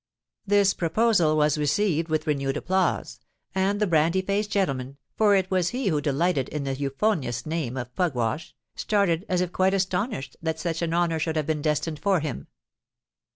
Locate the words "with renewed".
2.09-2.57